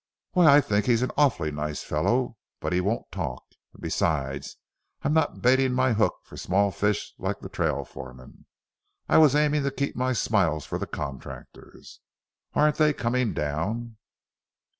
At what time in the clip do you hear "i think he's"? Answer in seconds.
0.55-1.03